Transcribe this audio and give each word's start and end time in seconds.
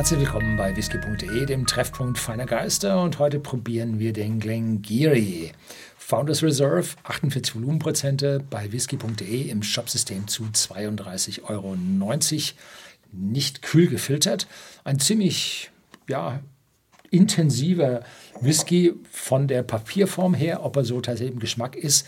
Herzlich 0.00 0.20
willkommen 0.20 0.56
bei 0.56 0.74
whisky.de, 0.74 1.44
dem 1.44 1.66
Treffpunkt 1.66 2.18
feiner 2.18 2.46
Geister. 2.46 3.02
Und 3.02 3.18
heute 3.18 3.38
probieren 3.38 3.98
wir 3.98 4.14
den 4.14 4.40
Glengarry. 4.40 5.52
Founders 5.98 6.42
Reserve, 6.42 6.96
48 7.04 7.54
Volumenprozente 7.54 8.42
bei 8.48 8.72
whisky.de 8.72 9.50
im 9.50 9.62
Shopsystem 9.62 10.26
zu 10.26 10.44
32,90 10.44 11.42
Euro. 11.50 11.76
Nicht 13.12 13.60
kühl 13.60 13.88
gefiltert. 13.88 14.46
Ein 14.84 15.00
ziemlich 15.00 15.70
ja, 16.08 16.40
intensiver 17.10 18.02
Whisky 18.40 18.94
von 19.12 19.48
der 19.48 19.62
Papierform 19.62 20.32
her. 20.32 20.64
Ob 20.64 20.76
er 20.76 20.86
so 20.86 21.02
tatsächlich 21.02 21.34
im 21.34 21.40
Geschmack 21.40 21.76
ist, 21.76 22.06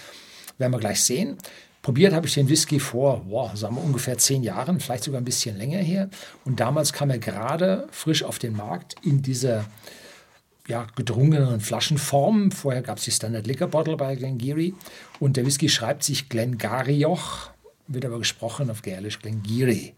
werden 0.57 0.73
wir 0.73 0.81
gleich 0.81 1.03
sehen. 1.03 1.37
Probiert 1.83 2.15
habe 2.15 2.29
ich 2.29 2.35
den 2.35 2.49
Whisky 2.49 2.79
vor, 2.79 3.25
boah, 3.25 3.57
sagen 3.57 3.75
wir 3.75 3.83
ungefähr 3.83 4.17
zehn 4.17 4.45
Jahren, 4.45 4.79
vielleicht 4.79 5.03
sogar 5.03 5.21
ein 5.21 5.25
bisschen 5.25 5.59
länger 5.59 5.81
her. 5.81 6.09
Und 6.45 6.61
damals 6.61 6.93
kam 6.93 7.11
er 7.11 7.19
gerade 7.19 7.89
frisch 7.91 8.23
auf 8.23 8.39
den 8.39 8.57
Markt 8.57 8.95
in 9.03 9.21
dieser 9.21 9.65
ja, 10.69 10.87
gedrungenen 10.95 11.61
Flaschenform. 11.61 12.53
Vorher 12.53 12.83
gab 12.83 12.99
es 12.99 13.05
die 13.05 13.11
Standard 13.11 13.49
Liquor 13.49 13.67
Bottle 13.67 13.97
bei 13.97 14.15
Glengarry. 14.15 14.75
Und 15.19 15.37
der 15.37 15.45
Whisky 15.45 15.69
schreibt 15.69 16.05
sich 16.05 16.29
Glengarioch, 16.29 17.51
wird 17.89 18.05
aber 18.05 18.21
gesprochen 18.21 18.71
auf 18.71 18.83
Gälisch 18.83 19.19
Glengarry. 19.19 19.95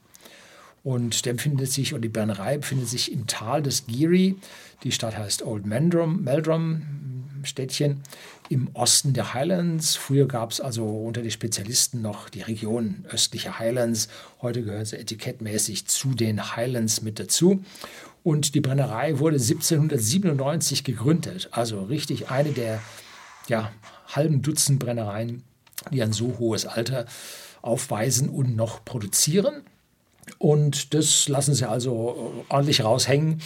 Und 0.84 1.24
der 1.26 1.34
befindet 1.34 1.70
sich, 1.70 1.92
oder 1.92 2.02
die 2.02 2.08
Brennerei 2.08 2.58
befindet 2.58 2.88
sich 2.88 3.12
im 3.12 3.26
Tal 3.26 3.62
des 3.62 3.86
Geary. 3.86 4.36
Die 4.84 4.92
Stadt 4.92 5.16
heißt 5.16 5.42
Old 5.42 5.64
Meldrum 5.64 6.24
Städtchen 7.44 8.02
im 8.48 8.68
Osten 8.74 9.12
der 9.12 9.34
Highlands. 9.34 9.96
Früher 9.96 10.26
gab 10.26 10.50
es 10.50 10.60
also 10.60 10.84
unter 10.84 11.22
den 11.22 11.30
Spezialisten 11.30 12.02
noch 12.02 12.28
die 12.28 12.42
Region 12.42 13.04
östliche 13.10 13.58
Highlands. 13.58 14.08
Heute 14.42 14.62
gehört 14.62 14.88
sie 14.88 14.98
etikettmäßig 14.98 15.86
zu 15.86 16.14
den 16.14 16.56
Highlands 16.56 17.02
mit 17.02 17.18
dazu. 17.18 17.64
Und 18.22 18.54
die 18.54 18.60
Brennerei 18.60 19.18
wurde 19.18 19.36
1797 19.36 20.84
gegründet. 20.84 21.48
Also 21.52 21.82
richtig 21.82 22.30
eine 22.30 22.52
der 22.52 22.80
ja, 23.48 23.70
halben 24.08 24.42
Dutzend 24.42 24.78
Brennereien, 24.78 25.42
die 25.92 26.02
ein 26.02 26.12
so 26.12 26.38
hohes 26.38 26.66
Alter 26.66 27.06
aufweisen 27.60 28.28
und 28.28 28.56
noch 28.56 28.84
produzieren. 28.84 29.62
Und 30.38 30.94
das 30.94 31.28
lassen 31.28 31.54
sie 31.54 31.68
also 31.68 32.44
ordentlich 32.48 32.82
raushängen. 32.82 33.40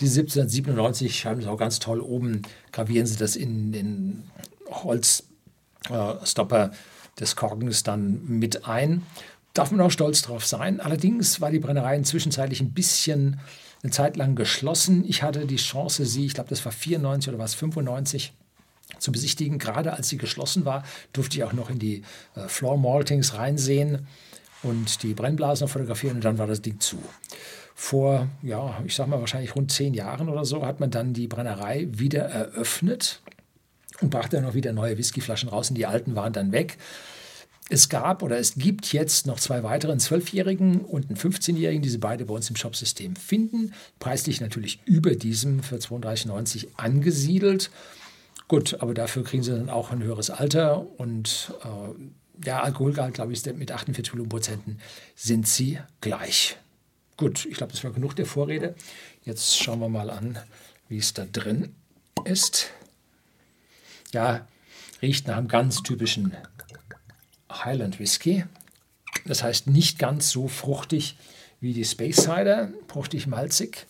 Die 0.00 0.06
1797 0.06 1.18
schreiben 1.18 1.40
sie 1.40 1.48
auch 1.48 1.56
ganz 1.56 1.78
toll 1.78 2.00
oben, 2.00 2.42
gravieren 2.72 3.06
sie 3.06 3.16
das 3.16 3.36
in 3.36 3.70
den 3.72 4.24
Holzstopper 4.68 6.64
äh, 6.66 6.70
des 7.20 7.36
Korkens 7.36 7.84
dann 7.84 8.24
mit 8.26 8.66
ein. 8.66 9.02
Darf 9.52 9.70
man 9.70 9.80
auch 9.80 9.92
stolz 9.92 10.22
drauf 10.22 10.44
sein. 10.44 10.80
Allerdings 10.80 11.40
war 11.40 11.52
die 11.52 11.60
Brennerei 11.60 12.00
zwischenzeitlich 12.00 12.60
ein 12.60 12.72
bisschen 12.72 13.38
eine 13.84 13.92
Zeit 13.92 14.16
lang 14.16 14.34
geschlossen. 14.34 15.04
Ich 15.06 15.22
hatte 15.22 15.46
die 15.46 15.56
Chance, 15.56 16.06
sie, 16.06 16.26
ich 16.26 16.34
glaube, 16.34 16.50
das 16.50 16.64
war 16.64 16.72
94 16.72 17.28
oder 17.28 17.38
was, 17.38 17.54
95, 17.54 18.32
zu 18.98 19.12
besichtigen. 19.12 19.58
Gerade 19.58 19.92
als 19.92 20.08
sie 20.08 20.16
geschlossen 20.16 20.64
war, 20.64 20.82
durfte 21.12 21.36
ich 21.36 21.44
auch 21.44 21.52
noch 21.52 21.70
in 21.70 21.78
die 21.78 22.02
äh, 22.34 22.48
Floor 22.48 22.76
Maltings 22.78 23.34
reinsehen 23.34 24.08
und 24.64 25.02
die 25.02 25.14
Brennblasen 25.14 25.68
fotografieren 25.68 26.16
und 26.16 26.24
dann 26.24 26.38
war 26.38 26.46
das 26.46 26.62
Ding 26.62 26.80
zu 26.80 26.98
vor, 27.74 28.28
ja, 28.42 28.80
ich 28.86 28.94
sag 28.94 29.08
mal 29.08 29.20
wahrscheinlich 29.20 29.56
rund 29.56 29.72
zehn 29.72 29.94
Jahren 29.94 30.28
oder 30.28 30.44
so, 30.44 30.64
hat 30.64 30.80
man 30.80 30.90
dann 30.90 31.12
die 31.12 31.26
Brennerei 31.26 31.88
wieder 31.90 32.22
eröffnet 32.22 33.20
und 34.00 34.10
brachte 34.10 34.36
dann 34.36 34.46
auch 34.46 34.54
wieder 34.54 34.72
neue 34.72 34.96
Whiskyflaschen 34.96 35.48
raus 35.48 35.70
und 35.70 35.76
die 35.76 35.86
alten 35.86 36.14
waren 36.14 36.32
dann 36.32 36.52
weg. 36.52 36.78
Es 37.70 37.88
gab 37.88 38.22
oder 38.22 38.38
es 38.38 38.56
gibt 38.56 38.92
jetzt 38.92 39.26
noch 39.26 39.40
zwei 39.40 39.62
weitere, 39.62 39.90
einen 39.90 40.00
Zwölfjährigen 40.00 40.82
und 40.82 41.08
einen 41.08 41.16
15-Jährigen, 41.16 41.82
die 41.82 41.88
Sie 41.88 41.98
beide 41.98 42.26
bei 42.26 42.34
uns 42.34 42.50
im 42.50 42.56
Shopsystem 42.56 43.16
finden. 43.16 43.72
Preislich 43.98 44.40
natürlich 44.40 44.80
über 44.84 45.14
diesem 45.14 45.62
für 45.62 45.76
32,90 45.76 46.68
angesiedelt. 46.76 47.70
Gut, 48.48 48.76
aber 48.80 48.92
dafür 48.92 49.24
kriegen 49.24 49.42
Sie 49.42 49.50
dann 49.50 49.70
auch 49.70 49.90
ein 49.90 50.02
höheres 50.02 50.28
Alter 50.28 50.86
und 50.98 51.54
äh, 51.64 51.94
der 52.34 52.62
Alkoholgehalt, 52.62 53.14
glaube 53.14 53.32
ich, 53.32 53.44
mit 53.46 53.72
48 53.72 54.12
Volumenprozenten 54.12 54.78
sind 55.14 55.46
sie 55.46 55.78
gleich. 56.00 56.56
Gut, 57.16 57.46
ich 57.46 57.56
glaube, 57.56 57.72
das 57.72 57.84
war 57.84 57.92
genug 57.92 58.16
der 58.16 58.26
Vorrede. 58.26 58.74
Jetzt 59.24 59.56
schauen 59.56 59.80
wir 59.80 59.88
mal 59.88 60.10
an, 60.10 60.38
wie 60.88 60.98
es 60.98 61.14
da 61.14 61.24
drin 61.24 61.74
ist. 62.24 62.70
Ja, 64.12 64.46
riecht 65.00 65.26
nach 65.26 65.36
einem 65.36 65.48
ganz 65.48 65.82
typischen 65.82 66.36
Highland 67.52 68.00
Whisky. 68.00 68.44
Das 69.26 69.42
heißt 69.42 69.68
nicht 69.68 69.98
ganz 69.98 70.30
so 70.30 70.48
fruchtig 70.48 71.16
wie 71.60 71.72
die 71.72 71.84
Space 71.84 72.16
Cider, 72.16 72.72
fruchtig 72.88 73.26
malzig, 73.26 73.86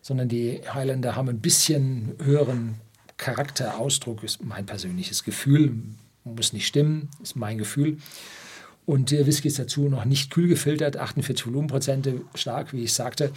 sondern 0.00 0.28
die 0.28 0.60
Highlander 0.72 1.14
haben 1.14 1.28
ein 1.28 1.40
bisschen 1.40 2.16
höheren 2.22 2.76
Charakterausdruck, 3.16 4.24
ist 4.24 4.42
mein 4.42 4.66
persönliches 4.66 5.22
Gefühl, 5.22 5.74
muss 6.24 6.52
nicht 6.52 6.66
stimmen, 6.66 7.10
ist 7.22 7.36
mein 7.36 7.58
Gefühl. 7.58 7.98
Und 8.84 9.10
der 9.10 9.26
Whisky 9.26 9.48
ist 9.48 9.58
dazu 9.58 9.88
noch 9.88 10.04
nicht 10.04 10.30
kühl 10.30 10.48
gefiltert, 10.48 10.96
48 10.96 11.46
Volumenprozente 11.46 12.22
stark, 12.34 12.72
wie 12.72 12.82
ich 12.82 12.92
sagte. 12.92 13.32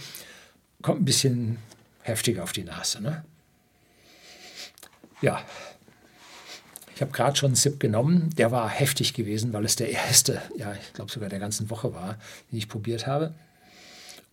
Kommt 0.82 1.02
ein 1.02 1.04
bisschen 1.04 1.58
heftig 2.02 2.40
auf 2.40 2.52
die 2.52 2.64
Nase. 2.64 3.00
Ne? 3.00 3.24
Ja, 5.22 5.42
ich 6.94 7.02
habe 7.02 7.12
gerade 7.12 7.36
schon 7.36 7.48
einen 7.48 7.56
Sip 7.56 7.78
genommen. 7.78 8.30
Der 8.36 8.50
war 8.50 8.68
heftig 8.68 9.14
gewesen, 9.14 9.52
weil 9.52 9.64
es 9.64 9.76
der 9.76 9.90
erste, 9.90 10.40
ja, 10.56 10.72
ich 10.72 10.94
glaube 10.94 11.12
sogar 11.12 11.28
der 11.28 11.38
ganzen 11.38 11.70
Woche 11.70 11.94
war, 11.94 12.18
den 12.50 12.58
ich 12.58 12.68
probiert 12.68 13.06
habe. 13.06 13.34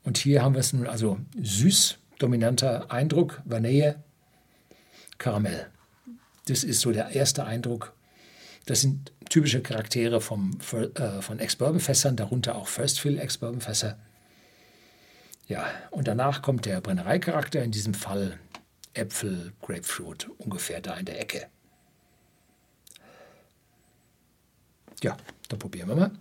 Und 0.03 0.17
hier 0.17 0.41
haben 0.41 0.53
wir 0.55 0.59
es 0.59 0.73
nun 0.73 0.87
also 0.87 1.17
süß, 1.41 1.97
dominanter 2.19 2.91
Eindruck, 2.91 3.41
Vanille, 3.45 4.01
Karamell. 5.17 5.67
Das 6.47 6.63
ist 6.63 6.81
so 6.81 6.91
der 6.91 7.09
erste 7.09 7.45
Eindruck. 7.45 7.93
Das 8.65 8.81
sind 8.81 9.11
typische 9.29 9.61
Charaktere 9.61 10.21
vom, 10.21 10.57
äh, 10.71 11.21
von 11.21 11.39
Ex-Bourbon-Fässern, 11.39 12.15
darunter 12.15 12.55
auch 12.55 12.67
First 12.67 12.99
Fill 12.99 13.19
Ex-Bourbon-Fässer. 13.19 13.97
Ja, 15.47 15.65
und 15.91 16.07
danach 16.07 16.41
kommt 16.41 16.65
der 16.65 16.79
Brennereicharakter, 16.79 17.61
in 17.63 17.71
diesem 17.71 17.93
Fall 17.93 18.39
Äpfel, 18.93 19.53
Grapefruit, 19.61 20.29
ungefähr 20.37 20.79
da 20.79 20.95
in 20.95 21.05
der 21.05 21.19
Ecke. 21.19 21.47
Ja, 25.01 25.17
dann 25.49 25.59
probieren 25.59 25.89
wir 25.89 25.95
mal. 25.95 26.11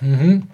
Mhm. 0.00 0.48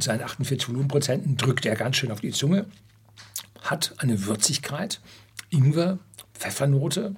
Mit 0.00 0.04
seinen 0.04 0.22
48 0.22 0.66
Volumenprozenten 0.66 1.36
drückt 1.36 1.66
er 1.66 1.76
ganz 1.76 1.96
schön 1.96 2.10
auf 2.10 2.22
die 2.22 2.30
Zunge, 2.30 2.64
hat 3.60 3.92
eine 3.98 4.24
Würzigkeit, 4.24 4.98
Ingwer, 5.50 5.98
Pfeffernote, 6.32 7.14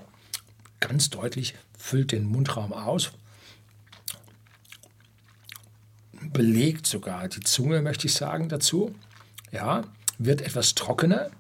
ganz 0.81 1.09
deutlich, 1.09 1.55
füllt 1.79 2.11
den 2.11 2.25
Mundraum 2.25 2.73
aus, 2.73 3.13
belegt 6.33 6.89
sogar 6.89 7.29
die 7.29 7.39
Zunge, 7.39 7.83
möchte 7.83 8.09
ich 8.09 8.15
sagen, 8.15 8.49
dazu. 8.49 8.93
Ja, 9.53 9.83
wird 10.19 10.41
etwas 10.41 10.75
trockener, 10.75 11.31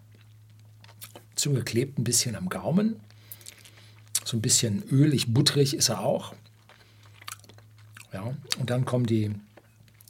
Zunge 1.34 1.64
klebt 1.64 1.98
ein 1.98 2.04
bisschen 2.04 2.36
am 2.36 2.50
Gaumen, 2.50 3.00
so 4.24 4.36
ein 4.36 4.42
bisschen 4.42 4.84
ölig, 4.92 5.34
butterig 5.34 5.74
ist 5.74 5.88
er 5.88 6.02
auch. 6.02 6.34
Ja, 8.12 8.32
und 8.60 8.70
dann 8.70 8.84
kommen 8.84 9.06
die 9.06 9.34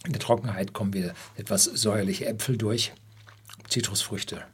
in 0.05 0.13
der 0.13 0.21
Trockenheit 0.21 0.73
kommen 0.73 0.93
wir 0.93 1.15
etwas 1.37 1.65
säuerliche 1.65 2.27
Äpfel 2.27 2.57
durch, 2.57 2.93
Zitrusfrüchte. 3.69 4.45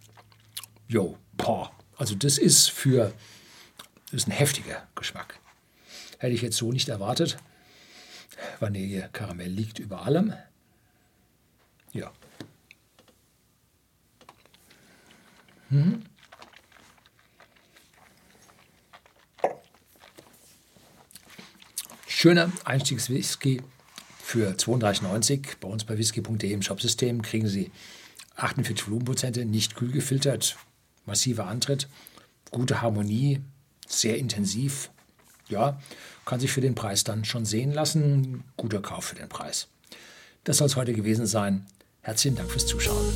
Jo, 0.86 1.18
boah. 1.32 1.72
Also 1.96 2.14
das 2.14 2.38
ist 2.38 2.70
für, 2.70 3.12
das 4.06 4.22
ist 4.22 4.28
ein 4.28 4.32
heftiger 4.32 4.86
Geschmack. 4.94 5.40
Hätte 6.18 6.34
ich 6.34 6.42
jetzt 6.42 6.56
so 6.56 6.72
nicht 6.72 6.88
erwartet. 6.88 7.38
Vanille, 8.60 9.08
Karamell 9.12 9.50
liegt 9.50 9.78
über 9.78 10.02
allem. 10.02 10.32
Ja. 11.92 12.12
Mhm. 15.70 16.04
Schöner 22.06 22.50
Einstiegswhisky 22.64 23.62
für 24.28 24.50
32,90 24.50 25.56
bei 25.58 25.68
uns 25.68 25.84
bei 25.84 25.96
whisky.de 25.96 26.52
im 26.52 26.60
Shopsystem 26.60 27.22
kriegen 27.22 27.48
Sie 27.48 27.70
48 28.36 28.86
Volumenprozente, 28.86 29.46
nicht 29.46 29.74
kühl 29.74 29.90
gefiltert, 29.90 30.58
massiver 31.06 31.46
Antritt, 31.46 31.88
gute 32.50 32.82
Harmonie, 32.82 33.40
sehr 33.86 34.18
intensiv. 34.18 34.90
Ja, 35.48 35.80
kann 36.26 36.40
sich 36.40 36.52
für 36.52 36.60
den 36.60 36.74
Preis 36.74 37.04
dann 37.04 37.24
schon 37.24 37.46
sehen 37.46 37.72
lassen. 37.72 38.44
Guter 38.58 38.82
Kauf 38.82 39.06
für 39.06 39.14
den 39.14 39.30
Preis. 39.30 39.68
Das 40.44 40.58
soll 40.58 40.66
es 40.66 40.76
heute 40.76 40.92
gewesen 40.92 41.26
sein. 41.26 41.64
Herzlichen 42.02 42.36
Dank 42.36 42.50
fürs 42.50 42.66
Zuschauen. 42.66 43.06